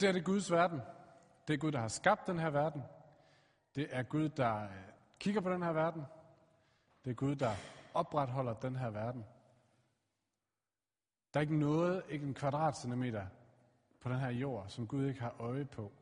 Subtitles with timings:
[0.00, 0.80] Det er det Guds verden.
[1.48, 2.82] Det er Gud, der har skabt den her verden.
[3.74, 4.70] Det er Gud, der øh,
[5.18, 6.02] kigger på den her verden.
[7.04, 7.54] Det er Gud, der
[7.94, 9.24] opretholder den her verden.
[11.34, 13.26] Der er ikke noget, ikke en kvadratcentimeter
[14.00, 15.92] på den her jord, som Gud ikke har øje på,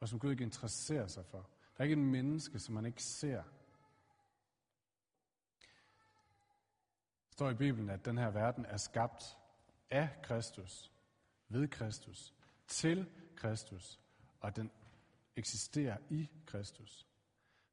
[0.00, 1.38] og som Gud ikke interesserer sig for.
[1.38, 3.42] Der er ikke en menneske, som man ikke ser.
[7.26, 9.38] Det står i Bibelen, at den her verden er skabt
[9.90, 10.92] af Kristus,
[11.48, 12.34] ved Kristus,
[12.68, 13.06] til
[13.36, 14.00] Kristus,
[14.40, 14.70] og den
[15.36, 17.06] eksisterer i Kristus.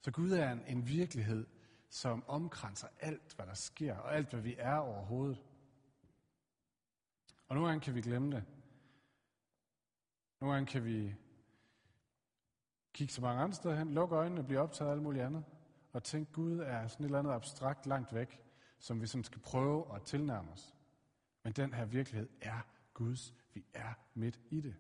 [0.02, 1.48] Så Gud er en, en virkelighed,
[1.90, 5.44] som omkranser alt, hvad der sker, og alt, hvad vi er overhovedet.
[7.48, 8.44] Og nogle gange kan vi glemme det.
[10.42, 11.16] Nogle gange kan vi
[12.94, 15.44] kigge så mange andre steder hen, lukke øjnene og blive optaget af alt muligt andet,
[15.92, 18.40] og tænke, Gud er sådan et eller andet abstrakt langt væk,
[18.80, 20.76] som vi sådan skal prøve at tilnærme os.
[21.44, 22.60] Men den her virkelighed er
[22.94, 23.34] Guds.
[23.54, 24.76] Vi er midt i det.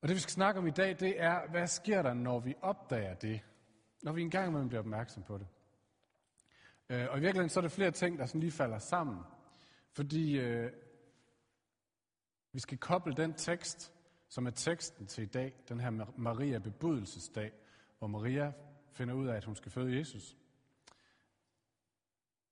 [0.00, 2.54] Og det vi skal snakke om i dag, det er, hvad sker der, når vi
[2.62, 3.40] opdager det?
[4.02, 5.46] Når vi engang imellem bliver opmærksom på det.
[6.88, 9.18] Øh, og i virkeligheden så er det flere ting, der sådan lige falder sammen.
[9.92, 10.72] Fordi øh,
[12.52, 13.92] vi skal koble den tekst,
[14.28, 17.52] som er teksten til i dag, den her Maria bebudelsesdag,
[17.98, 18.52] hvor Maria
[18.92, 20.36] finder ud af, at hun skal føde Jesus.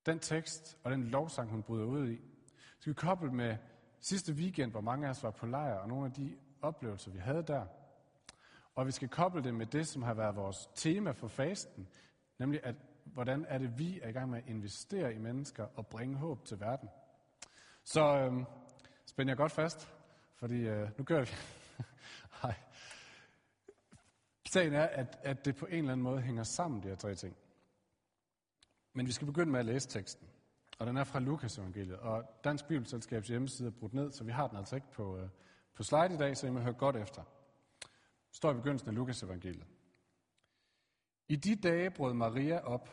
[0.05, 2.21] Den tekst og den lovsang, hun bryder ud i,
[2.79, 3.57] skal vi koble med
[3.99, 7.19] sidste weekend, hvor mange af os var på lejr, og nogle af de oplevelser, vi
[7.19, 7.65] havde der.
[8.75, 11.87] Og vi skal koble det med det, som har været vores tema for fasten,
[12.37, 15.87] nemlig at hvordan er det, vi er i gang med at investere i mennesker og
[15.87, 16.89] bringe håb til verden.
[17.83, 18.45] Så øhm,
[19.05, 19.93] spænder jeg godt fast,
[20.35, 21.29] fordi øh, nu gør vi.
[22.41, 22.53] Hej.
[24.49, 27.15] Sagen er, at, at det på en eller anden måde hænger sammen, de her tre
[27.15, 27.35] ting.
[28.93, 30.27] Men vi skal begynde med at læse teksten.
[30.79, 31.97] Og den er fra Lukas evangeliet.
[31.97, 35.29] Og Dansk Bibelselskabs hjemmeside er brudt ned, så vi har den altså ikke på, øh,
[35.75, 37.21] på slide i dag, så I må høre godt efter.
[38.27, 39.67] Det står i begyndelsen af Lukas evangeliet.
[41.27, 42.89] I de dage brød Maria op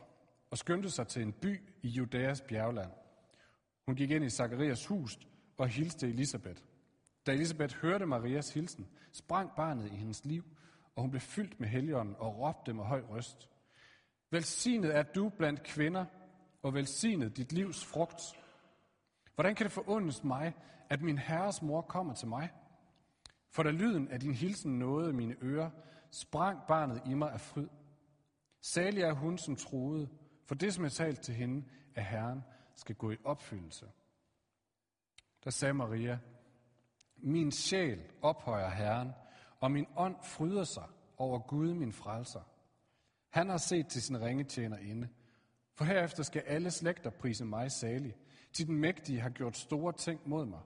[0.51, 2.91] og skyndte sig til en by i Judæas bjergland.
[3.87, 5.19] Hun gik ind i Zakarias hus
[5.59, 6.63] og hilste Elisabeth.
[7.27, 10.45] Da Elisabeth hørte Marias hilsen, sprang barnet i hendes liv,
[10.97, 13.51] og hun blev fyldt med helligånden og råbte med høj røst.
[14.31, 16.05] Velsignet er du blandt kvinder,
[16.63, 18.23] og velsignet dit livs frugt.
[19.35, 20.55] Hvordan kan det forundes mig,
[20.91, 22.51] at min herres mor kommer til mig?
[23.57, 25.71] For da lyden af din hilsen nåede mine ører,
[26.11, 27.69] sprang barnet i mig af fryd.
[28.61, 30.09] Salig er hun, som troede,
[30.47, 32.43] for det, som er talt til hende af Herren,
[32.75, 33.87] skal gå i opfyldelse.
[35.45, 36.19] Der sagde Maria,
[37.17, 39.13] min sjæl ophøjer Herren,
[39.61, 40.87] og min ånd fryder sig
[41.17, 42.43] over Gud, min frelser.
[43.29, 45.09] Han har set til sin ringe tjener inde.
[45.75, 48.17] For herefter skal alle slægter prise mig salig,
[48.53, 50.61] til den mægtige har gjort store ting mod mig.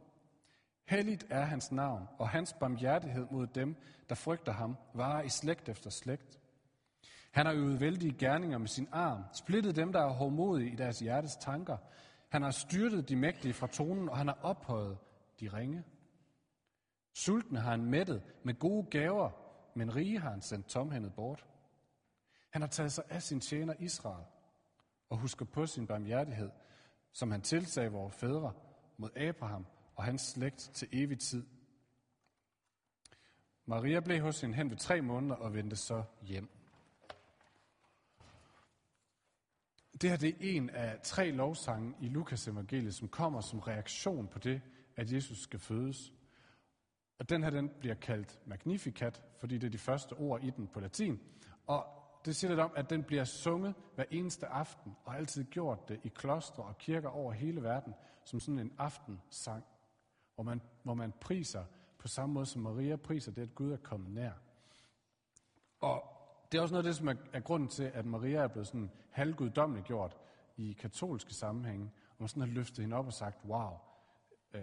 [0.90, 3.76] Helligt er hans navn, og hans barmhjertighed mod dem,
[4.08, 6.40] der frygter ham, varer i slægt efter slægt.
[7.30, 10.98] Han har øvet vældige gerninger med sin arm, splittet dem, der er hårdmodige i deres
[10.98, 11.76] hjertes tanker.
[12.28, 14.98] Han har styrtet de mægtige fra tronen, og han har ophøjet
[15.40, 15.84] de ringe.
[17.14, 19.30] Sultne har han mættet med gode gaver,
[19.74, 21.46] men rige har han sendt tomhændet bort.
[22.50, 24.24] Han har taget sig af sin tjener Israel,
[25.08, 26.50] og husker på sin barmhjertighed,
[27.12, 28.52] som han tilsagde vores fædre
[28.96, 31.46] mod Abraham og hans slægt til evig tid.
[33.66, 36.48] Maria blev hos hende hen ved tre måneder og vendte så hjem.
[40.00, 44.28] Det her det er en af tre lovsange i Lukas evangeliet, som kommer som reaktion
[44.28, 44.62] på det,
[44.96, 46.12] at Jesus skal fødes.
[47.18, 50.68] Og den her den bliver kaldt Magnificat, fordi det er de første ord i den
[50.68, 51.20] på latin.
[51.66, 51.86] Og
[52.24, 56.00] det siger lidt om, at den bliver sunget hver eneste aften, og altid gjort det
[56.04, 59.64] i klostre og kirker over hele verden, som sådan en aftensang,
[60.40, 61.64] hvor man, hvor man priser
[61.98, 64.32] på samme måde som Maria priser det, at Gud er kommet nær.
[65.80, 66.04] Og
[66.52, 68.66] det er også noget af det, som er, er grunden til, at Maria er blevet
[68.66, 70.16] sådan halvguddommeligt gjort
[70.56, 73.70] i katolske sammenhænge, og man sådan har løftet hende op og sagt, wow,
[74.52, 74.62] øh,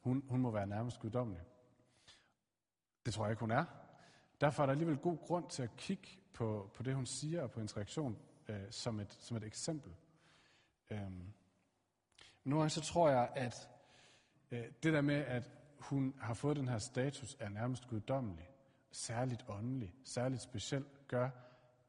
[0.00, 1.42] hun, hun må være nærmest guddommelig.
[3.06, 3.64] Det tror jeg ikke, hun er.
[4.40, 7.50] Derfor er der alligevel god grund til at kigge på, på det, hun siger, og
[7.50, 8.18] på hendes reaktion
[8.48, 9.92] øh, som, et, som et eksempel.
[10.90, 11.32] Øhm.
[12.44, 13.68] Nogle gange så tror jeg, at
[14.52, 18.50] Øh, det der med, at hun har fået den her status, er nærmest guddommelig,
[18.90, 21.30] særligt åndelig, særligt speciel, gør,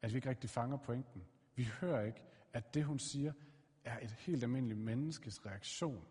[0.02, 1.24] at vi ikke rigtig fanger pointen.
[1.54, 2.22] Vi hører ikke,
[2.52, 3.32] at det, hun siger,
[3.84, 6.04] er et helt almindeligt menneskes reaktion.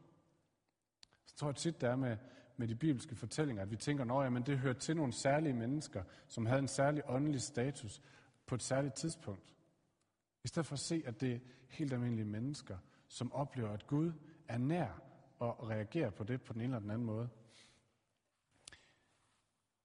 [1.25, 2.17] Så tror jeg tit, det er med,
[2.57, 6.03] med de bibelske fortællinger, at vi tænker, at men det hører til nogle særlige mennesker,
[6.27, 8.01] som havde en særlig åndelig status
[8.45, 9.55] på et særligt tidspunkt.
[10.43, 11.39] I stedet for at se, at det er
[11.69, 12.77] helt almindelige mennesker,
[13.07, 14.11] som oplever, at Gud
[14.47, 15.12] er nær
[15.51, 17.29] og reagere på det på den ene eller den anden måde.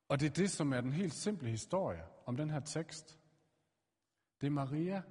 [0.09, 3.19] Og det er det, som er den helt simple historie om den her tekst.
[4.41, 5.03] Det er Maria,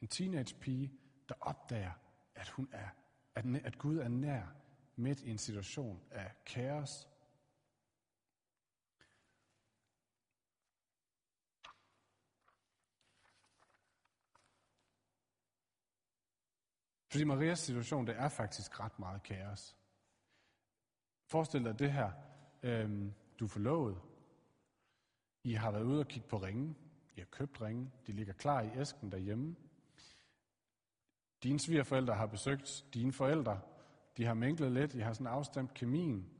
[0.00, 0.92] en teenage pige,
[1.28, 1.92] der opdager,
[2.34, 2.88] at, hun er,
[3.34, 4.42] at, at Gud er nær
[4.96, 7.08] midt i en situation af kaos.
[17.10, 19.76] Fordi Marias situation, det er faktisk ret meget kaos.
[21.26, 22.10] Forestil dig det her.
[22.62, 24.00] Øhm, du er forlovet.
[25.44, 26.76] I har været ude og kigge på ringen.
[27.16, 27.92] I har købt ringen.
[28.06, 29.56] De ligger klar i æsken derhjemme.
[31.42, 33.60] Dine svigerforældre har besøgt dine forældre.
[34.16, 34.94] De har mænglet lidt.
[34.94, 36.30] I har sådan afstemt kemien.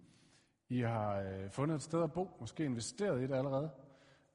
[0.69, 2.37] I har øh, fundet et sted at bo.
[2.41, 3.71] Måske investeret i det allerede.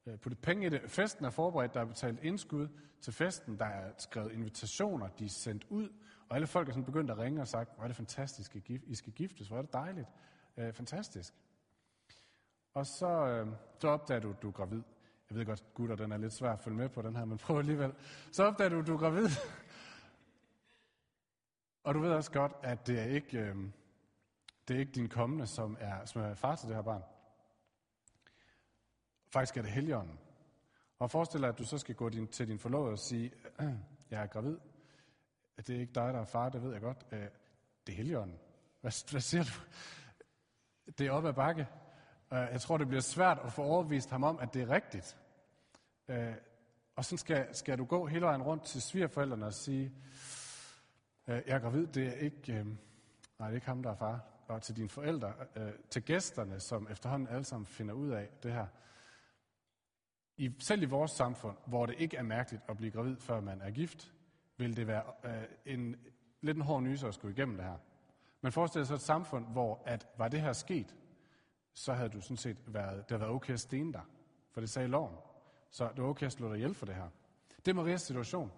[0.06, 0.82] Øh, puttet penge i det.
[0.88, 1.74] Festen er forberedt.
[1.74, 2.68] Der er betalt indskud
[3.02, 3.60] til festen.
[3.60, 5.08] Der er skrevet invitationer.
[5.08, 5.90] De er sendt ud.
[6.30, 8.96] Og alle folk er sådan begyndt at ringe og sagt, hvor er det fantastisk, I
[8.96, 9.48] skal giftes.
[9.48, 10.08] Hvor er det dejligt.
[10.58, 11.34] Øh, fantastisk.
[12.74, 13.48] Og så, øh,
[13.80, 14.82] så opdager du, at du er gravid.
[15.30, 17.38] Jeg ved godt, gutter, den er lidt svær at følge med på den her, men
[17.38, 17.94] prøv alligevel.
[18.32, 19.30] Så opdager du, at du er gravid.
[21.84, 23.56] Og du ved også godt, at det er ikke, øh,
[24.68, 27.04] det er ikke din kommende, som er, som er far til det her barn.
[29.34, 30.20] Faktisk er det heligånden.
[31.00, 33.32] Og forestil dig, at du så skal gå din, til din forlovede og sige,
[34.12, 34.58] jeg er gravid
[35.58, 37.06] at Det er ikke dig, der er far, det ved jeg godt.
[37.12, 37.20] Øh,
[37.88, 38.40] det er heligånden.
[38.82, 39.52] Hvad, hvad siger du?
[40.98, 41.68] Det er op ad bakke.
[42.34, 45.18] Øh, jeg tror, det bliver svært at få overbevist ham om, at det er rigtigt.
[46.08, 46.34] Øh,
[46.96, 49.92] og så skal, skal du gå hele vejen rundt til svigerforældrene og sige,
[51.28, 53.96] øh, jeg er gravid, det er ikke, øh, nej, det er ikke ham, der er
[53.96, 54.20] far.
[54.48, 58.54] Og til dine forældre, øh, til gæsterne, som efterhånden alle sammen finder ud af det
[58.54, 58.68] her.
[60.38, 63.62] I, selv i vores samfund, hvor det ikke er mærkeligt at blive gravid, før man
[63.62, 64.12] er gift,
[64.58, 65.96] vil det være øh, en,
[66.42, 67.78] lidt en hård nyser at skulle igennem det her.
[68.42, 70.96] Men forestil dig så et samfund, hvor at, var det her sket,
[71.74, 74.04] så havde du sådan set været, det havde været okay at stene dig,
[74.52, 75.16] for det sagde loven.
[75.70, 77.10] Så det var okay at slå dig ihjel for det her.
[77.58, 78.52] Det er Marias situation.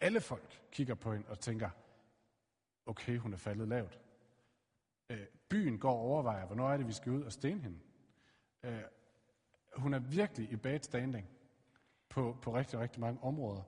[0.00, 1.70] Alle folk kigger på hende og tænker,
[2.86, 4.00] okay, hun er faldet lavt.
[5.10, 7.78] Øh, byen går og overvejer, hvornår er det, vi skal ud og stene hende.
[8.62, 8.82] Øh,
[9.76, 11.28] hun er virkelig i bad standing
[12.08, 13.62] på, på rigtig, rigtig mange områder.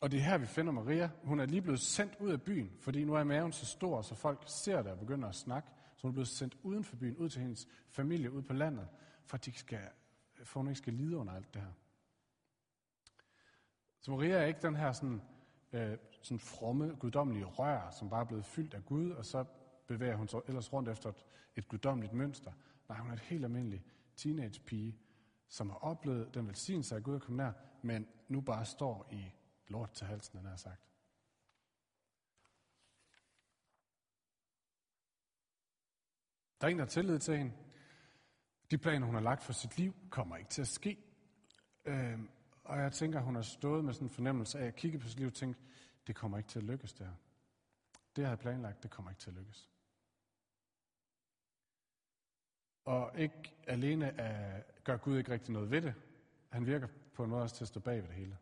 [0.00, 1.10] Og det er her, vi finder Maria.
[1.22, 4.14] Hun er lige blevet sendt ud af byen, fordi nu er maven så stor, så
[4.14, 5.68] folk ser det og begynder at snakke.
[5.96, 8.88] Så hun er blevet sendt uden for byen, ud til hendes familie, ud på landet,
[9.24, 9.88] for at, de skal,
[10.44, 11.72] for hun ikke skal lide under alt det her.
[14.00, 15.22] Så Maria er ikke den her sådan,
[15.72, 19.44] øh, sådan fromme, guddommelige rør, som bare er blevet fyldt af Gud, og så
[19.86, 21.24] bevæger hun sig ellers rundt efter et,
[21.56, 22.52] et guddommeligt mønster.
[22.88, 23.82] Nej, hun er et helt almindeligt
[24.16, 24.98] teenage-pige,
[25.48, 27.52] som har oplevet den velsignelse af Gud at komme nær,
[27.82, 29.32] men nu bare står i
[29.68, 30.88] lort til halsen, han har sagt.
[36.60, 37.52] Der er en, der har tillid til hende.
[38.70, 40.98] De planer, hun har lagt for sit liv, kommer ikke til at ske.
[41.84, 42.18] Øh,
[42.64, 45.18] og jeg tænker, hun har stået med sådan en fornemmelse af at kigge på sit
[45.18, 45.60] liv og tænke,
[46.06, 47.10] det kommer ikke til at lykkes det.
[48.16, 49.70] Det, jeg havde planlagt, det kommer ikke til at lykkes.
[52.84, 55.94] Og ikke alene at gør Gud ikke rigtig noget ved det.
[56.48, 58.38] Han virker på en måde også til at stå bag ved det hele.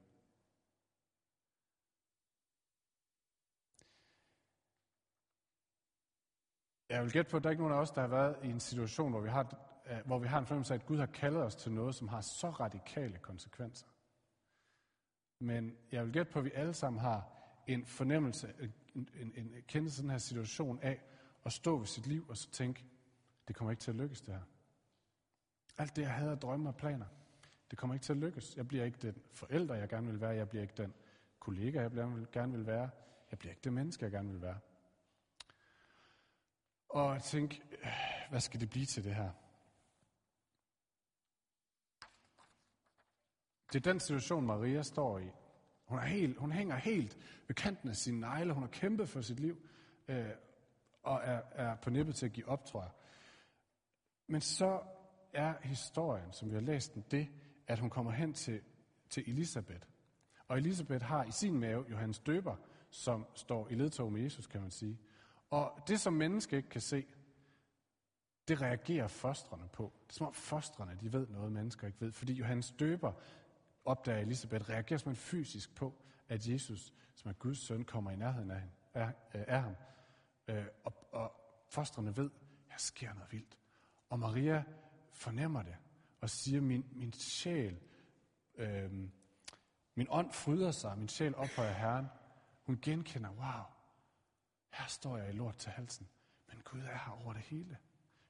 [6.88, 8.48] Jeg vil gætte på, at der er ikke nogen af os, der har været i
[8.48, 9.56] en situation, hvor vi har,
[9.86, 12.08] øh, hvor vi har en fornemmelse af, at Gud har kaldet os til noget, som
[12.08, 13.86] har så radikale konsekvenser.
[15.38, 17.28] Men jeg vil gætte på, at vi alle sammen har
[17.66, 18.54] en fornemmelse,
[18.94, 21.02] en, en, en kendelse den her situation af
[21.44, 22.84] at stå ved sit liv og så tænke,
[23.48, 24.42] det kommer ikke til at lykkes det her.
[25.78, 27.06] Alt det, jeg havde af drømme og planer,
[27.70, 28.56] det kommer ikke til at lykkes.
[28.56, 30.30] Jeg bliver ikke den forælder, jeg gerne vil være.
[30.30, 30.94] Jeg bliver ikke den
[31.40, 31.90] kollega, jeg
[32.32, 32.90] gerne vil være.
[33.30, 34.58] Jeg bliver ikke det menneske, jeg gerne vil være
[36.88, 37.62] og tænke,
[38.30, 39.30] hvad skal det blive til det her?
[43.72, 45.30] Det er den situation, Maria står i.
[45.84, 48.52] Hun, er helt, hun hænger helt ved kanten af sine negle.
[48.52, 49.68] Hun har kæmpet for sit liv,
[50.08, 50.28] øh,
[51.02, 52.90] og er, er på nippet til at give op, tror jeg.
[54.26, 54.82] Men så
[55.32, 57.28] er historien, som vi har læst den, det,
[57.66, 58.60] at hun kommer hen til,
[59.10, 59.86] til Elisabeth.
[60.48, 62.56] Og Elisabeth har i sin mave Johannes døber,
[62.90, 64.98] som står i ledtog med Jesus, kan man sige.
[65.50, 67.06] Og det, som mennesket ikke kan se,
[68.48, 69.92] det reagerer fostrene på.
[70.06, 72.12] Det er som om fostrene, de ved noget, mennesker ikke ved.
[72.12, 73.12] Fordi Johannes døber
[73.84, 75.94] opdager Elisabeth, reagerer man fysisk på,
[76.28, 78.62] at Jesus, som er Guds søn, kommer i nærheden af,
[78.94, 79.74] af, af ham.
[80.48, 81.32] Øh, og, og
[81.68, 82.30] fostrene ved,
[82.68, 83.58] her sker noget vildt.
[84.10, 84.64] Og Maria
[85.12, 85.76] fornemmer det,
[86.20, 87.78] og siger, min, min sjæl,
[88.54, 88.92] øh,
[89.94, 92.06] min ånd fryder sig, min sjæl ophøjer Herren.
[92.66, 93.62] Hun genkender, wow,
[94.78, 96.08] her står jeg i lort til halsen,
[96.48, 97.78] men Gud er her over det hele.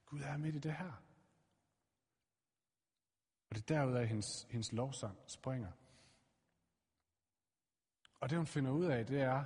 [0.07, 0.93] Gud er midt i det her.
[3.50, 5.73] Og det er derudaf, hendes, hendes lovsang springer.
[8.21, 9.45] Og det hun finder ud af, det er,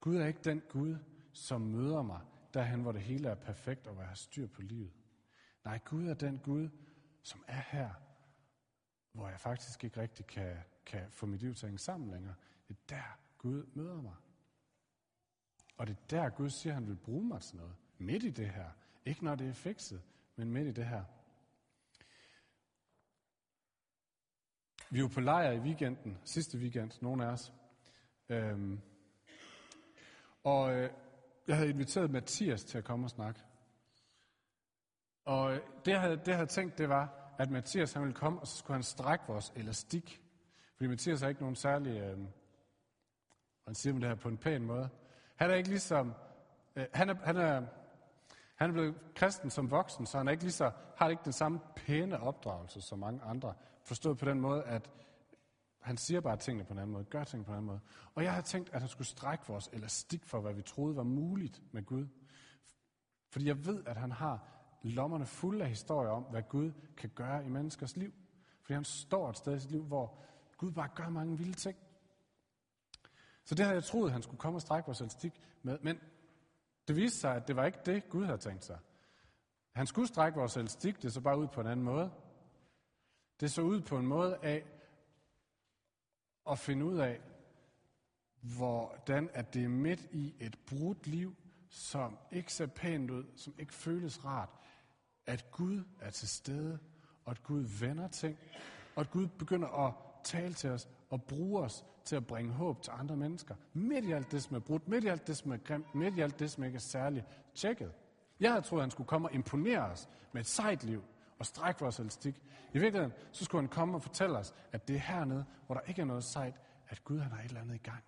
[0.00, 0.96] Gud er ikke den Gud,
[1.32, 2.20] som møder mig,
[2.54, 4.92] derhen hvor det hele er perfekt og hvor jeg har styr på livet.
[5.64, 6.68] Nej, Gud er den Gud,
[7.22, 7.90] som er her,
[9.12, 12.34] hvor jeg faktisk ikke rigtig kan, kan få mit liv til at hænge sammen længere.
[12.68, 14.14] Det er der, Gud møder mig.
[15.78, 17.74] Og det er der, Gud siger, at han vil bruge mig til noget.
[17.98, 18.70] Midt i det her.
[19.04, 20.02] Ikke når det er fikset,
[20.36, 21.04] men midt i det her.
[24.90, 27.52] Vi var på lejr i weekenden, sidste weekend, nogle af os.
[28.28, 28.80] Øhm,
[30.44, 30.90] og øh,
[31.48, 33.40] jeg havde inviteret Mathias til at komme og snakke.
[35.24, 38.14] Og øh, det, jeg havde, det, jeg havde tænkt, det var, at Mathias han ville
[38.14, 40.22] komme, og så skulle han strække vores elastik.
[40.76, 42.18] Fordi Mathias har ikke nogen særlig, øh,
[43.64, 44.90] han siger det her på en pæn måde.
[45.38, 46.14] Han er ikke ligesom,
[46.76, 47.62] øh, han, er, han, er,
[48.54, 51.32] han er blevet kristen som voksen, så han er ikke lige så, har ikke den
[51.32, 53.54] samme pæne opdragelse som mange andre.
[53.82, 54.90] Forstået på den måde, at
[55.80, 57.80] han siger bare tingene på en anden måde, gør tingene på en anden måde.
[58.14, 61.02] Og jeg havde tænkt, at han skulle strække vores elastik for, hvad vi troede var
[61.02, 62.06] muligt med Gud.
[63.30, 64.48] Fordi jeg ved, at han har
[64.82, 68.12] lommerne fulde af historier om, hvad Gud kan gøre i menneskers liv.
[68.62, 70.18] Fordi han står et sted i sit liv, hvor
[70.56, 71.76] Gud bare gør mange vilde ting.
[73.48, 75.78] Så det havde jeg troet, han skulle komme og strække vores elastik med.
[75.82, 76.00] Men
[76.88, 78.78] det viste sig, at det var ikke det, Gud havde tænkt sig.
[79.72, 82.10] Han skulle strække vores elastik, det så bare ud på en anden måde.
[83.40, 84.64] Det så ud på en måde af
[86.50, 87.20] at finde ud af,
[88.40, 91.36] hvordan at det er midt i et brudt liv,
[91.68, 94.50] som ikke ser pænt ud, som ikke føles rart,
[95.26, 96.78] at Gud er til stede,
[97.24, 98.38] og at Gud vender ting,
[98.94, 102.82] og at Gud begynder at tale til os og bruge os til at bringe håb
[102.82, 103.54] til andre mennesker.
[103.72, 106.16] Midt i alt det, som er brudt, midt i alt det, som er grimt, midt
[106.16, 107.92] i alt det, som ikke er særligt tjekket.
[108.40, 111.02] Jeg havde troet, at han skulle komme og imponere os med et sejt liv
[111.38, 112.42] og strække vores elastik.
[112.74, 115.82] I virkeligheden, så skulle han komme og fortælle os, at det er hernede, hvor der
[115.82, 118.04] ikke er noget sejt, at Gud han har et eller andet i gang.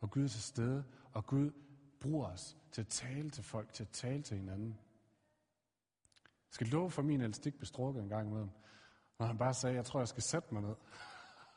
[0.00, 1.50] Og Gud er til stede, og Gud
[2.00, 4.78] bruger os til at tale til folk, til at tale til hinanden.
[6.22, 8.50] Jeg skal love for, min elastik blev strukket en gang imellem.
[9.18, 10.74] Når han bare sagde, jeg tror, jeg skal sætte mig ned.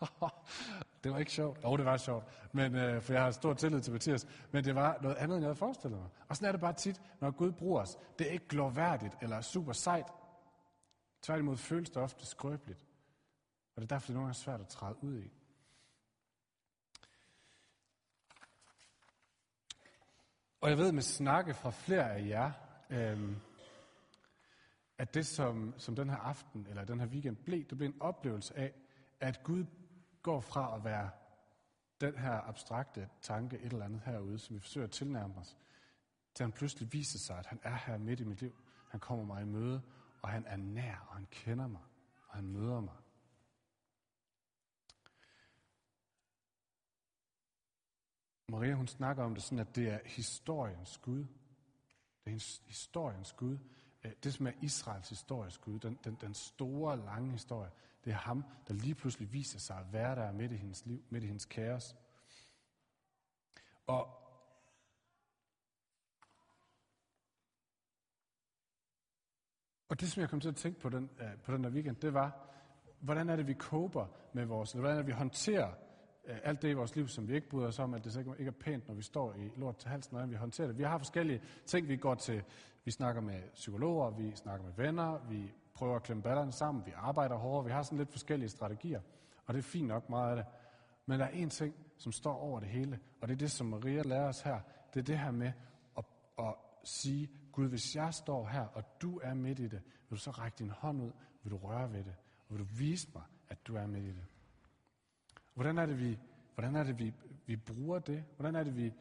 [1.03, 1.63] det var ikke sjovt.
[1.63, 2.25] Jo, det var sjovt.
[2.51, 4.27] Men, øh, for jeg har stor tillid til Mathias.
[4.51, 6.09] Men det var noget andet, end jeg havde forestillet mig.
[6.27, 7.97] Og sådan er det bare tit, når Gud bruger os.
[8.19, 10.07] Det er ikke glorværdigt eller super sejt.
[11.21, 12.85] Tværtimod føles det ofte skrøbeligt.
[13.75, 15.31] Og det er derfor, det er nogle gange svært at træde ud i.
[20.61, 22.51] Og jeg ved med snakke fra flere af jer,
[22.89, 23.35] øh,
[24.97, 28.01] at det, som, som den her aften eller den her weekend blev, det blev en
[28.01, 28.73] oplevelse af,
[29.19, 29.65] at Gud
[30.23, 31.09] går fra at være
[32.01, 35.57] den her abstrakte tanke, et eller andet herude, som vi forsøger at tilnærme os,
[36.33, 38.55] til han pludselig viser sig, at han er her midt i mit liv.
[38.89, 39.81] Han kommer mig i møde,
[40.21, 41.81] og han er nær, og han kender mig,
[42.27, 42.95] og han møder mig.
[48.49, 51.25] Maria, hun snakker om det sådan, at det er historiens Gud.
[52.25, 53.57] Det er historiens Gud,
[54.03, 57.69] Øh, det, som er Israels historisk Gud, den, den, den store, lange historie,
[58.05, 61.03] det er ham, der lige pludselig viser sig at være der midt i hendes liv,
[61.09, 61.95] midt i hendes kaos.
[63.87, 64.23] Og
[69.93, 71.95] Og det, som jeg kom til at tænke på den, øh, på den der weekend,
[71.95, 72.49] det var,
[72.99, 75.73] hvordan er det, vi koper med vores, eller hvordan er det, vi håndterer
[76.27, 78.19] Øh, alt det i vores liv, som vi ikke bryder os om, at det så
[78.19, 80.77] ikke er pænt, når vi står i lort til halsen, hvordan vi håndterer det.
[80.77, 82.43] Vi har forskellige ting, vi går til
[82.85, 86.91] vi snakker med psykologer, vi snakker med venner, vi prøver at klemme ballerne sammen, vi
[86.95, 89.01] arbejder hårdere, vi har sådan lidt forskellige strategier,
[89.45, 90.45] og det er fint nok meget af det.
[91.05, 93.67] Men der er én ting, som står over det hele, og det er det, som
[93.67, 94.59] Maria lærer os her.
[94.93, 95.51] Det er det her med
[95.97, 96.05] at,
[96.39, 100.21] at sige, Gud, hvis jeg står her, og du er midt i det, vil du
[100.21, 101.11] så række din hånd ud,
[101.43, 102.15] vil du røre ved det,
[102.47, 104.25] og vil du vise mig, at du er midt i det.
[105.53, 106.19] Hvordan er det, vi,
[106.55, 107.13] hvordan er det, vi,
[107.45, 108.23] vi bruger det?
[108.37, 108.93] Hvordan er det, vi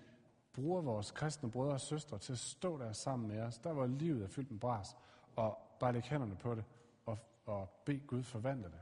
[0.53, 3.87] bruger vores kristne brødre og søstre til at stå der sammen med os, der hvor
[3.87, 4.97] livet er fyldt med bras,
[5.37, 6.65] og bare lægge hænderne på det,
[7.07, 8.81] og, og bede Gud forvandle det.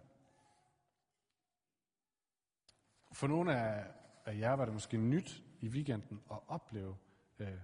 [3.13, 3.87] For nogle af,
[4.25, 6.97] af jer var det måske nyt i weekenden at opleve,
[7.39, 7.61] øh,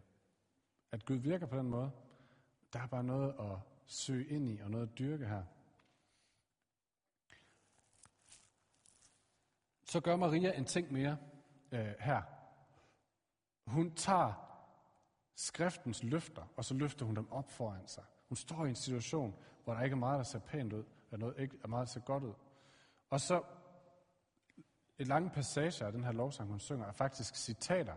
[0.93, 1.91] at Gud virker på den måde.
[2.73, 5.43] Der er bare noget at søge ind i, og noget at dyrke her.
[9.97, 11.17] Så gør Maria en ting mere
[11.73, 12.23] øh, her
[13.67, 14.33] hun tager
[15.35, 18.05] skriftens løfter, og så løfter hun dem op foran sig.
[18.29, 19.35] Hun står i en situation,
[19.65, 21.93] hvor der ikke er meget, der ser pænt ud, og noget ikke er meget, der
[21.93, 22.33] ser godt ud.
[23.11, 23.43] Og så
[24.99, 27.95] et lange passage af den her lovsang, hun synger, er faktisk citater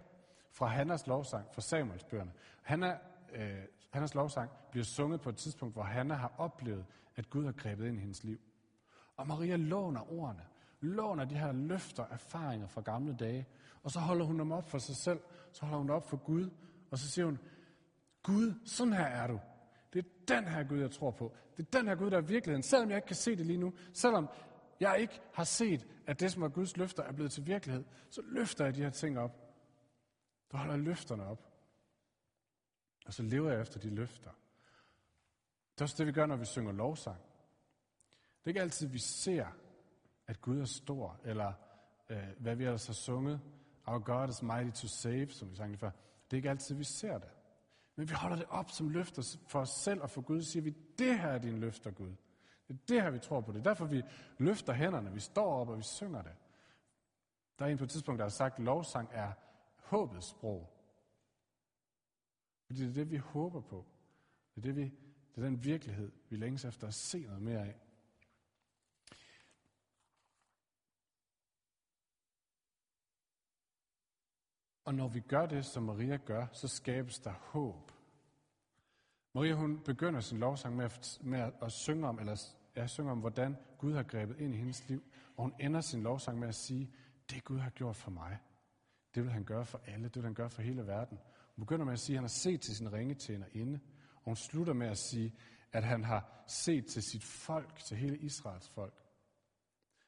[0.51, 2.31] fra Hannas lovsang fra Samuels bøgerne.
[2.61, 2.97] Hanna,
[3.31, 7.51] øh, Hannas lovsang bliver sunget på et tidspunkt, hvor Hanna har oplevet, at Gud har
[7.51, 8.39] grebet ind i hendes liv.
[9.17, 10.45] Og Maria låner ordene,
[10.81, 13.47] låner de her løfter, erfaringer fra gamle dage,
[13.83, 15.19] og så holder hun dem op for sig selv,
[15.51, 16.49] så holder hun dem op for Gud,
[16.91, 17.39] og så siger hun,
[18.23, 19.39] Gud, sådan her er du.
[19.93, 21.35] Det er den her Gud, jeg tror på.
[21.57, 22.63] Det er den her Gud, der er virkeligheden.
[22.63, 24.29] Selvom jeg ikke kan se det lige nu, selvom
[24.79, 28.21] jeg ikke har set, at det, som er Guds løfter, er blevet til virkelighed, så
[28.25, 29.31] løfter jeg de her ting op.
[30.51, 31.45] Så holder jeg løfterne op.
[33.05, 34.31] Og så lever jeg efter de løfter.
[35.73, 37.17] Det er også det, vi gør, når vi synger lovsang.
[38.39, 39.47] Det er ikke altid, vi ser,
[40.29, 41.53] at Gud er stor, eller
[42.09, 43.41] øh, hvad vi ellers har sunget.
[43.85, 45.91] Our God is mighty to save, som vi sang det før.
[46.25, 47.29] Det er ikke altid, vi ser det.
[47.95, 50.69] Men vi holder det op som løfter for os selv og for Gud, siger vi,
[50.99, 52.15] det her er din løfter, Gud.
[52.67, 53.51] Det er det her, vi tror på.
[53.51, 54.03] Det er derfor, vi
[54.37, 56.35] løfter hænderne, vi står op og vi synger det.
[57.59, 59.31] Der er en på et tidspunkt, der har sagt, at lovsang er
[59.75, 60.69] håbets sprog.
[62.65, 63.85] Fordi det er det, vi håber på.
[64.55, 64.83] Det er, det, vi,
[65.35, 67.75] det er den virkelighed, vi længes efter at se noget mere af.
[74.89, 77.91] Og når vi gør det, som Maria gør, så skabes der håb.
[79.33, 82.43] Maria hun begynder sin lovsang med at, med at synge om, eller
[82.75, 85.03] ja, synger om, hvordan Gud har grebet ind i hendes liv.
[85.37, 86.91] Og hun ender sin lovsang med at sige,
[87.29, 88.37] det Gud har gjort for mig,
[89.15, 91.19] det vil han gøre for alle, det vil han gøre for hele verden.
[91.55, 93.79] Hun begynder med at sige, at han har set til sin ringetjener inde.
[94.15, 95.35] Og hun slutter med at sige,
[95.71, 99.03] at han har set til sit folk, til hele Israels folk.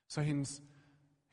[0.07, 0.63] Så hendes,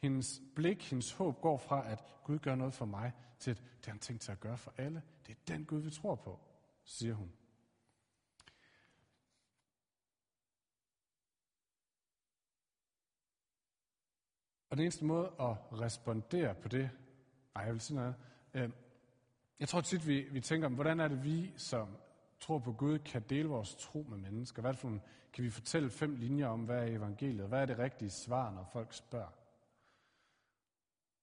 [0.03, 3.87] hendes blik, hendes håb går fra, at Gud gør noget for mig, til at det
[3.87, 5.03] har han tænkt sig at gøre for alle.
[5.27, 6.41] Det er den Gud, vi tror på,
[6.85, 7.33] siger hun.
[14.71, 16.91] Og den eneste måde at respondere på det,
[17.57, 18.15] ej, jeg vil sige noget,
[18.55, 18.71] øh,
[19.61, 21.97] jeg tror tit, vi, vi tænker, hvordan er det vi, som
[22.41, 24.63] tror på Gud, kan dele vores tro med mennesker?
[24.63, 24.99] Hvad for,
[25.33, 27.49] kan vi fortælle fem linjer om, hvad er evangeliet?
[27.49, 29.48] Hvad er det rigtige svar, når folk spørger?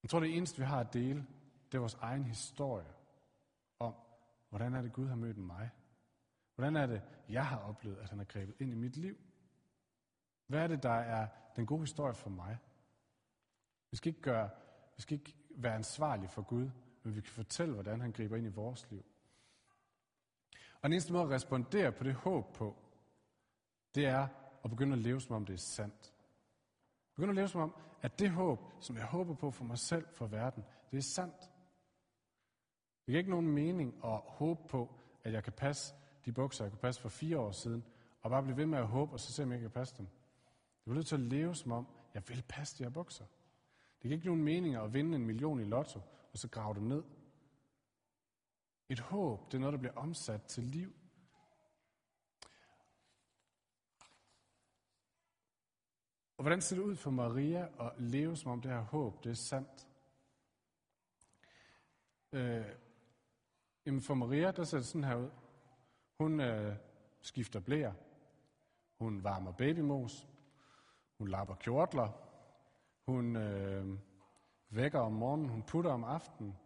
[0.02, 1.26] Jeg tror, det eneste, vi har at dele,
[1.72, 2.86] det er vores egen historie
[3.78, 3.94] om,
[4.48, 5.70] hvordan er det, Gud har mødt mig?
[6.54, 9.16] Hvordan er det, jeg har oplevet, at han har grebet ind i mit liv?
[10.46, 12.58] Hvad er det, der er den gode historie for mig?
[13.90, 14.50] Vi skal ikke, gøre,
[14.96, 16.70] vi skal ikke være ansvarlige for Gud,
[17.02, 19.04] men vi kan fortælle, hvordan han griber ind i vores liv.
[20.74, 22.76] Og den eneste måde at respondere på det håb på,
[23.94, 24.28] det er
[24.64, 26.12] at begynde at leve, som om det er sandt.
[27.16, 30.06] Begynd at leve som om, at det håb, som jeg håber på for mig selv,
[30.12, 31.40] for verden, det er sandt.
[33.00, 36.72] Det giver ikke nogen mening at håbe på, at jeg kan passe de bukser, jeg
[36.72, 37.84] kunne passe for fire år siden,
[38.22, 40.08] og bare blive ved med at håbe, og så se, om jeg kan passe dem.
[40.86, 43.24] Jeg er nødt til at leve som om, jeg vil passe de her bukser.
[43.94, 46.00] Det giver ikke nogen mening at vinde en million i lotto,
[46.32, 47.02] og så grave dem ned.
[48.88, 50.92] Et håb, det er noget, der bliver omsat til liv.
[56.36, 59.30] Og hvordan ser det ud for Maria at leve som om det her håb, det
[59.30, 59.88] er sandt?
[62.32, 62.66] Øh,
[63.86, 65.30] jamen for Maria, der ser det sådan her ud.
[66.20, 66.76] Hun øh,
[67.20, 67.92] skifter blæer.
[68.98, 70.28] Hun varmer babymos.
[71.18, 72.08] Hun lapper kjortler.
[73.06, 73.98] Hun øh,
[74.68, 75.48] vækker om morgenen.
[75.48, 76.56] Hun putter om aftenen.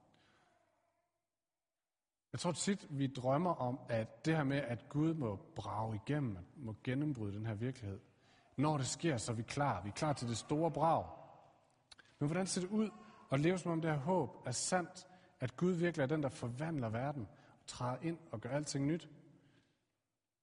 [2.33, 6.39] Jeg tror tit, vi drømmer om, at det her med, at Gud må brage igennem,
[6.57, 8.01] må gennembryde den her virkelighed.
[8.61, 9.83] Når det sker, så er vi klar.
[9.83, 11.07] Vi er klar til det store brag.
[12.19, 12.91] Men hvordan ser det ud
[13.33, 15.07] at leve som om det her håb er sandt,
[15.41, 17.29] at Gud virkelig er den, der forvandler verden,
[17.61, 19.09] og træder ind og gør alting nyt?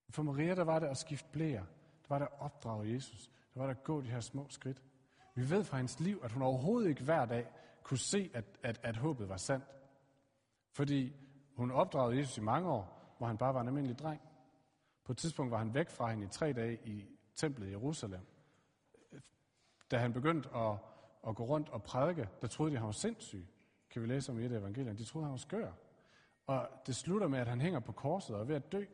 [0.10, 1.66] For Maria, der var det at skifte blære.
[2.02, 3.30] Der var det at opdrage Jesus.
[3.54, 4.82] Der var det at gå de her små skridt.
[5.36, 7.48] Vi ved fra hendes liv, at hun overhovedet ikke hver dag
[7.84, 9.66] kunne se, at, at, at håbet var sandt.
[10.72, 11.14] Fordi
[11.56, 14.22] hun opdragede Jesus i mange år, hvor han bare var en almindelig dreng.
[15.04, 18.26] På et tidspunkt var han væk fra hende i tre dage i templet i Jerusalem.
[19.92, 20.78] Da han begyndte at,
[21.28, 23.48] at gå rundt og prædike, der troede de, at han var sindssyg.
[23.90, 25.00] Kan vi læse om i et af evangelierne.
[25.00, 25.72] De troede, han var skør.
[26.48, 28.86] Og det slutter med, at han hænger på korset og er ved at dø.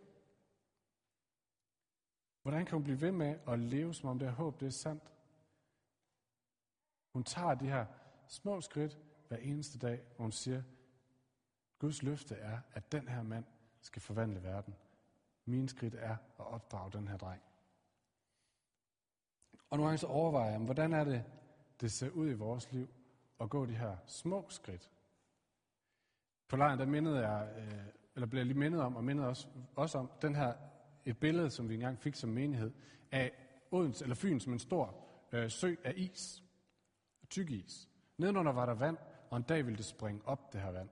[2.42, 4.72] Hvordan kan hun blive ved med at leve, som om det her håb, det er
[4.72, 5.14] sandt?
[7.14, 7.86] Hun tager de her
[8.28, 10.64] små skridt hver eneste dag, hvor hun siger,
[11.80, 13.46] Guds løfte er, at den her mand
[13.82, 14.76] skal forvandle verden.
[15.46, 17.42] Min skridt er at opdrage den her dreng.
[19.74, 21.24] Og nu har jeg så jeg, hvordan er det,
[21.82, 22.88] det ser ud i vores liv
[23.42, 24.92] at gå de her små skridt.
[26.48, 29.48] På lejren, der mindede jeg, øh, eller blev jeg lige mindet om, og mindede også,
[29.76, 30.54] også om den her,
[31.06, 32.72] et billede, som vi engang fik som menighed,
[33.12, 33.32] af
[33.72, 34.96] Odens, eller Fyn som en stor
[35.32, 36.44] øh, sø af is.
[37.30, 37.90] Tyk is.
[38.18, 38.98] Nedenunder var der vand,
[39.30, 40.90] og en dag ville det springe op, det her vand.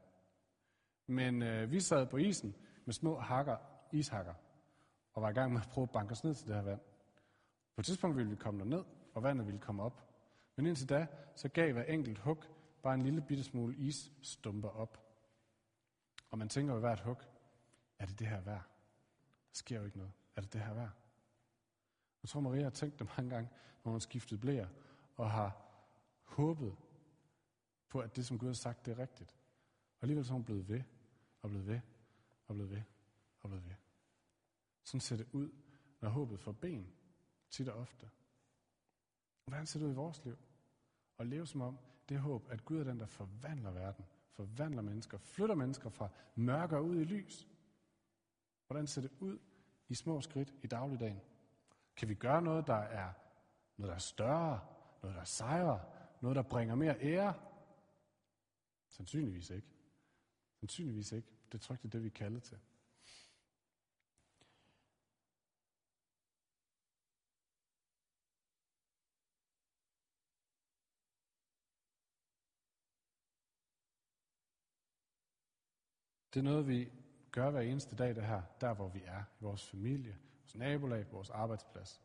[1.08, 3.58] Men øh, vi sad på isen med små hakker,
[3.92, 4.34] ishakker,
[5.14, 6.80] og var i gang med at prøve at banke os ned til det her vand.
[7.76, 10.08] På et tidspunkt ville vi komme ned, og vandet ville komme op.
[10.56, 12.44] Men indtil da, så gav hver enkelt hug
[12.84, 14.98] bare en lille bitte smule isstumper op.
[16.30, 17.18] Og man tænker ved hvert hug,
[18.00, 18.64] er det det her værd?
[19.50, 20.14] Der sker jo ikke noget.
[20.36, 20.92] Er det det her værd?
[22.24, 23.50] Jeg tror, Maria har tænkt det mange gange,
[23.84, 24.70] når hun har skiftet blære,
[25.18, 25.62] og har
[26.24, 26.76] håbet
[27.90, 29.36] på, at det, som Gud har sagt, det er rigtigt.
[29.98, 30.82] Og alligevel så er hun blevet ved,
[31.42, 31.80] og blevet ved,
[32.48, 32.82] og blevet ved,
[33.42, 33.76] og blevet ved.
[34.84, 35.50] Sådan ser det ud,
[36.02, 36.94] når håbet får ben,
[37.52, 38.10] tit og ofte.
[39.46, 40.38] Hvordan ser det ud i vores liv?
[41.18, 41.78] Og leve som om
[42.10, 46.82] det håb, at Gud er den, der forvandler verden, forvandler mennesker, flytter mennesker fra mørke
[46.82, 47.48] ud i lys.
[48.68, 49.40] Hvordan ser det ud
[49.88, 51.22] i små skridt i dagligdagen?
[51.96, 53.14] Kan vi gøre noget, der er
[53.78, 54.60] noget, der er større,
[55.02, 55.80] noget, der sejrer,
[56.22, 57.34] noget, der bringer mere ære?
[58.88, 59.68] Sandsynligvis ikke.
[60.60, 61.28] Sandsynligvis ikke.
[61.52, 62.60] Det tror ikke, det er det, vi er kaldet til.
[76.34, 76.92] Det er noget, vi
[77.32, 81.06] gør hver eneste dag, det her, der hvor vi er, i vores familie, vores nabolag,
[81.12, 82.02] vores arbejdsplads.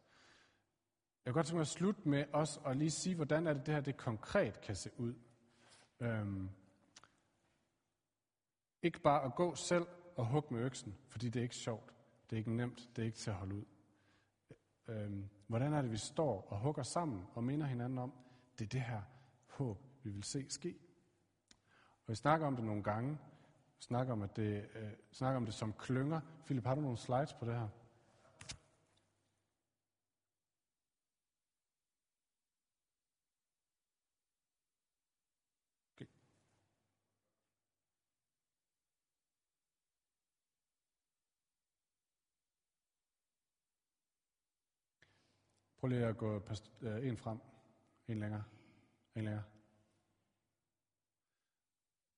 [1.24, 3.66] Jeg kan godt tænke mig at slutte med os og lige sige, hvordan er det,
[3.66, 5.14] det her det konkret kan se ud.
[6.00, 6.50] Øhm,
[8.82, 9.86] ikke bare at gå selv
[10.16, 11.94] og hugge med øksen, fordi det er ikke sjovt,
[12.30, 13.64] det er ikke nemt, det er ikke til at holde ud.
[14.88, 18.12] Øhm, hvordan er det, vi står og hugger sammen og minder hinanden om,
[18.58, 19.02] det er det her
[19.46, 20.74] håb, vi vil se ske.
[22.06, 23.18] Og vi snakker om det nogle gange,
[23.80, 26.20] snakker om, at det, øh, snakker om det som klynger.
[26.44, 27.68] Philip, har du nogle slides på det her?
[35.94, 36.06] Okay.
[45.78, 46.42] Prøv lige at gå
[46.82, 47.38] øh, en frem,
[48.08, 48.44] en længere,
[49.14, 49.55] en længere.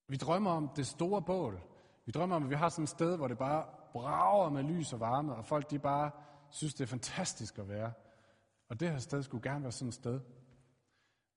[0.08, 1.60] Vi drømmer om det store bål.
[2.04, 4.92] Vi drømmer om, at vi har sådan et sted, hvor det bare brager med lys
[4.92, 6.10] og varme, og folk de bare
[6.50, 7.92] synes, det er fantastisk at være.
[8.68, 10.20] Og det her sted skulle gerne være sådan et sted.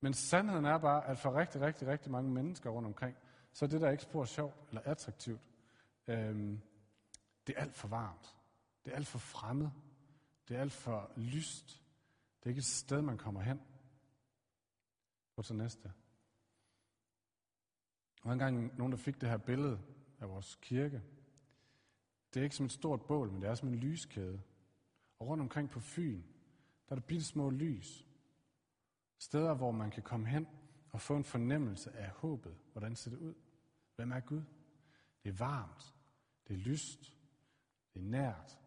[0.01, 3.17] Men sandheden er bare, at for rigtig, rigtig, rigtig mange mennesker rundt omkring,
[3.53, 5.41] så er det der ikke spor sjovt eller attraktivt.
[6.07, 6.61] Øhm,
[7.47, 8.35] det er alt for varmt.
[8.85, 9.69] Det er alt for fremmed.
[10.47, 11.83] Det er alt for lyst.
[12.39, 13.61] Det er ikke et sted, man kommer hen.
[15.35, 15.91] Gå til næste.
[18.23, 19.81] Der var engang nogen, der fik det her billede
[20.19, 21.01] af vores kirke.
[22.33, 24.41] Det er ikke som et stort bål, men det er som en lyskæde.
[25.19, 26.21] Og rundt omkring på Fyn,
[26.89, 28.05] der er der bitte små lys.
[29.17, 30.47] Steder, hvor man kan komme hen
[30.91, 32.57] og få en fornemmelse af håbet.
[32.71, 33.33] Hvordan ser det ud?
[33.95, 34.43] Hvem er Gud?
[35.23, 35.95] Det er varmt.
[36.47, 37.17] Det er lyst.
[37.93, 38.59] Det er nært.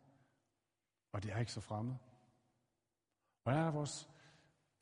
[1.13, 1.95] Og det er ikke så fremmed.
[3.43, 4.11] Hvordan er vores,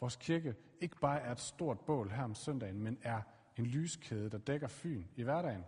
[0.00, 3.22] vores kirke ikke bare er et stort bål her om søndagen, men er
[3.56, 5.64] en lyskæde, der dækker Fyn i hverdagen.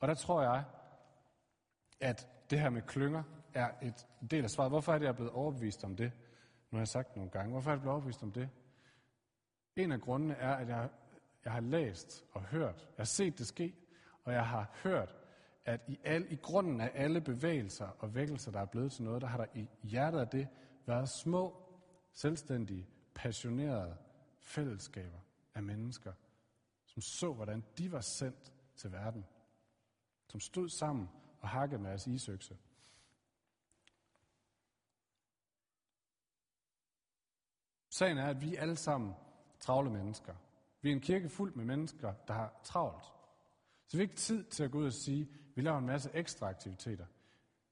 [0.00, 0.64] Og der tror jeg,
[2.00, 3.22] at det her med klynger
[3.54, 4.70] er et del af svaret.
[4.70, 6.12] Hvorfor er det, jeg er blevet overbevist om det?
[6.70, 7.50] Nu har jeg sagt nogle gange.
[7.50, 8.50] Hvorfor er jeg blevet overbevist om det?
[9.76, 10.88] En af grundene er, at jeg,
[11.44, 13.74] jeg har læst og hørt, jeg har set det ske,
[14.24, 15.16] og jeg har hørt,
[15.64, 19.22] at i, al, i grunden af alle bevægelser og vækkelser, der er blevet til noget,
[19.22, 20.48] der har der i hjertet af det
[20.86, 21.56] været små,
[22.14, 23.96] selvstændige, passionerede
[24.38, 25.18] fællesskaber
[25.54, 26.12] af mennesker,
[26.92, 29.24] som så, hvordan de var sendt til verden,
[30.28, 31.08] som stod sammen
[31.40, 32.56] og hakkede med deres isøkse.
[37.90, 39.14] Sagen er, at vi alle sammen
[39.60, 40.34] travle mennesker.
[40.82, 43.04] Vi er en kirke fuld med mennesker, der har travlt.
[43.86, 45.86] Så vi har ikke tid til at gå ud og sige, at vi laver en
[45.86, 47.06] masse ekstra aktiviteter.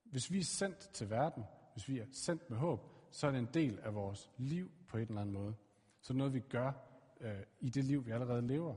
[0.04, 2.80] Hvis vi er sendt til verden, hvis vi er sendt med håb,
[3.10, 5.54] så er det en del af vores liv på en eller anden måde.
[6.00, 6.72] Så er det noget, vi gør
[7.20, 8.76] øh, i det liv, vi allerede lever.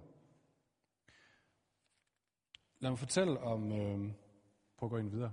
[2.84, 4.12] Lad mig fortælle om, øh,
[4.78, 5.32] prøv at gå ind videre,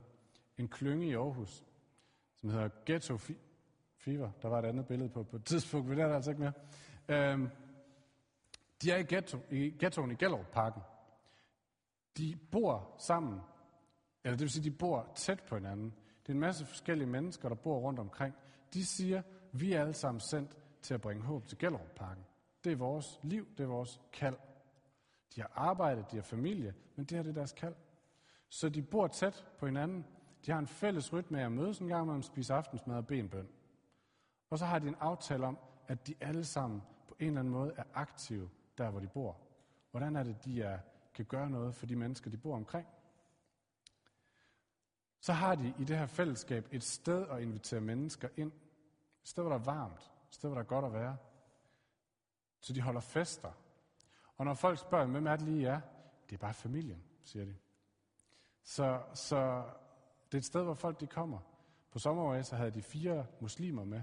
[0.59, 1.65] en klynge i Aarhus,
[2.37, 3.17] som hedder Ghetto
[3.97, 4.31] Fever.
[4.43, 6.41] Der var et andet billede på på et tidspunkt, men det er der altså ikke
[6.41, 6.53] mere.
[7.09, 7.49] Øh,
[8.83, 10.83] de er i, ghetto, i ghettoen i Gellerup-parken.
[12.19, 13.41] De bor sammen,
[14.25, 15.95] eller det vil sige, de bor tæt på hinanden.
[16.23, 18.35] Det er en masse forskellige mennesker, der bor rundt omkring.
[18.75, 22.25] De siger, vi er alle sammen sendt til at bringe håb til Gellerup-parken.
[22.65, 24.37] Det er vores liv, det er vores kald.
[25.35, 27.75] De har arbejde, de har familie, men det her det er deres kald.
[28.49, 30.07] Så de bor tæt på hinanden.
[30.47, 33.49] De har en fælles rytme af at mødes en gang, imellem, spiser aftensmad og benbøn.
[34.51, 37.53] Og så har de en aftale om, at de alle sammen på en eller anden
[37.53, 39.37] måde er aktive der, hvor de bor.
[39.91, 40.79] Hvordan er det, de er,
[41.15, 42.87] kan gøre noget for de mennesker, de bor omkring?
[45.21, 48.53] Så har de i det her fællesskab et sted at invitere mennesker ind.
[49.23, 50.13] Et sted, hvor der er varmt.
[50.29, 51.17] Et sted, hvor der er godt at være.
[52.61, 53.53] Så de holder fester.
[54.41, 55.81] Og når folk spørger, hvem er det lige er,
[56.29, 57.57] det er bare familien, siger de.
[58.63, 59.65] Så, så
[60.27, 61.39] det er et sted, hvor folk de kommer.
[61.91, 64.03] På sommeroase havde de fire muslimer med,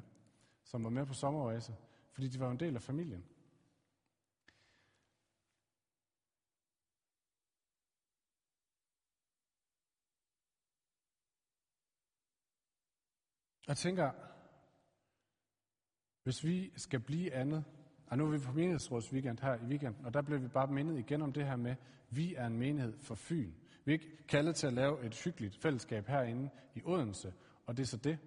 [0.63, 1.75] som var med på sommeroase,
[2.11, 3.25] fordi de var en del af familien.
[13.67, 14.11] Jeg tænker,
[16.23, 17.65] hvis vi skal blive andet,
[18.07, 20.67] og nu er vi på menighedsråds weekend her i weekenden, og der blev vi bare
[20.67, 21.75] mindet igen om det her med,
[22.09, 23.51] vi er en menighed for Fyn.
[23.85, 27.33] Vi er ikke kaldet til at lave et hyggeligt fællesskab herinde i Odense,
[27.65, 28.17] og det er så det.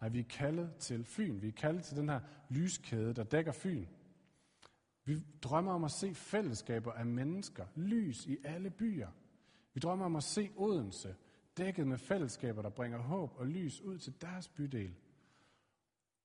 [0.00, 1.42] Nej, vi er kaldet til Fyn.
[1.42, 3.86] Vi er kaldet til den her lyskæde, der dækker Fyn.
[5.04, 9.08] Vi drømmer om at se fællesskaber af mennesker, lys i alle byer.
[9.74, 11.14] Vi drømmer om at se Odense,
[11.56, 14.94] dækket med fællesskaber, der bringer håb og lys ud til deres bydel.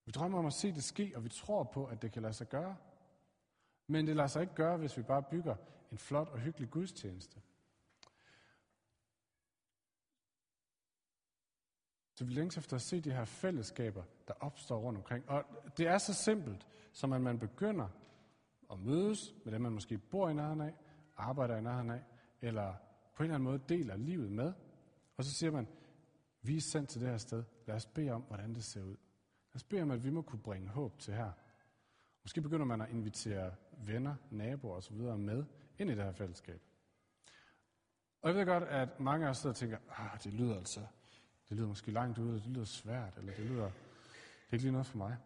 [0.06, 2.34] Vi drømmer om at se det ske, og vi tror på, at det kan lade
[2.34, 2.76] sig gøre.
[3.94, 5.56] Men det lader sig ikke gøre, hvis vi bare bygger
[5.92, 7.42] en flot og hyggelig gudstjeneste.
[12.16, 15.30] Så vi længes efter at se de her fællesskaber, der opstår rundt omkring.
[15.30, 15.44] Og
[15.78, 17.88] det er så simpelt, som at man begynder
[18.72, 20.74] at mødes med dem, man måske bor i nærheden af,
[21.18, 22.04] arbejder i nærheden af,
[22.42, 22.76] eller
[23.16, 24.54] på en eller anden måde deler livet med.
[25.18, 25.68] Og så siger man,
[26.42, 27.44] vi er sendt til det her sted.
[27.68, 28.96] Lad os bede om, hvordan det ser ud.
[29.54, 31.32] Lad os bede om, at vi må kunne bringe håb til her.
[32.24, 34.98] Måske begynder man at invitere venner, naboer osv.
[34.98, 35.46] med
[35.78, 36.62] ind i det her fællesskab.
[38.22, 40.80] Og jeg ved godt, at mange af os sidder og tænker, ah, det lyder altså,
[41.50, 44.72] det lyder måske langt ude, det lyder svært, eller det lyder, det er ikke lige
[44.72, 45.18] noget for mig.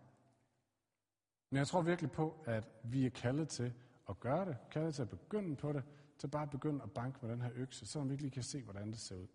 [1.50, 3.74] Men jeg tror virkelig på, at vi er kaldet til
[4.10, 5.84] at gøre det, kaldet til at begynde på det,
[6.18, 8.44] til bare at begynde at banke med den her økse, så vi virkelig lige kan
[8.44, 9.28] se, hvordan det ser ud.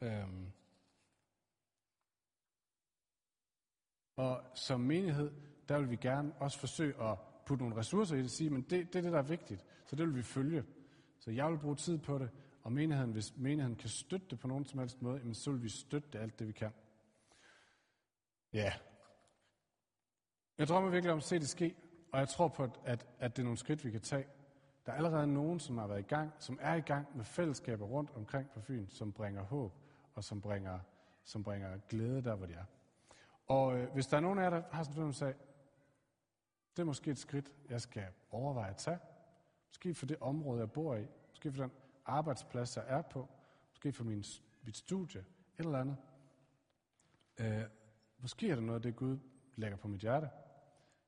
[0.00, 0.52] Øhm.
[4.16, 5.32] Og som menighed,
[5.68, 8.62] der vil vi gerne også forsøge at putte nogle ressourcer i det og sige, men
[8.62, 10.64] det, det er det, der er vigtigt, så det vil vi følge.
[11.18, 12.30] Så jeg vil bruge tid på det,
[12.62, 15.62] og menigheden, hvis menigheden kan støtte det på nogen som helst måde, jamen, så vil
[15.62, 16.70] vi støtte det alt det, vi kan.
[18.52, 18.72] Ja.
[20.58, 21.74] Jeg drømmer virkelig om at se det ske,
[22.12, 24.26] og jeg tror på, at, at det er nogle skridt, vi kan tage.
[24.86, 27.86] Der er allerede nogen, som har været i gang, som er i gang med fællesskaber
[27.86, 29.72] rundt omkring på Fyn, som bringer håb
[30.14, 30.78] og som bringer,
[31.24, 32.64] som bringer glæde der, hvor de er.
[33.46, 35.34] Og øh, hvis der er nogen af jer, der har sådan en fornemmelse af,
[36.76, 38.98] det er måske et skridt, jeg skal overveje at tage.
[39.68, 41.06] Måske for det område, jeg bor i.
[41.30, 41.72] Måske for den
[42.06, 43.28] arbejdsplads, jeg er på.
[43.72, 44.24] Måske for min,
[44.64, 45.20] mit studie.
[45.20, 45.96] Et eller andet.
[47.40, 47.62] Øh,
[48.18, 49.18] måske er der noget, det Gud
[49.56, 50.30] lægger på mit hjerte.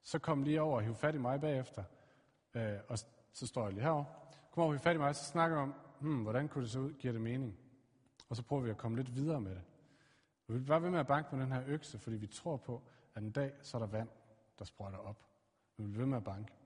[0.03, 1.85] Så kom lige over og hiv fat i mig bagefter.
[2.55, 2.99] Øh, og
[3.33, 4.07] så står jeg lige herovre.
[4.51, 6.81] Kom over og hiv fat i mig, så snakker om, hmm, hvordan kunne det se
[6.81, 6.93] ud?
[6.93, 7.59] Giver det mening?
[8.29, 9.63] Og så prøver vi at komme lidt videre med det.
[10.49, 12.57] Og vi bliver bare ved med at banke på den her økse, fordi vi tror
[12.57, 12.83] på,
[13.15, 14.09] at en dag, så er der vand,
[14.59, 15.28] der sprøjter op.
[15.79, 16.58] Vi